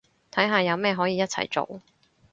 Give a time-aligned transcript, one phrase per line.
[0.31, 1.79] 睇下有咩可以一齊做